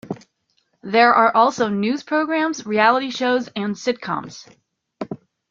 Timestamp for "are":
1.13-1.31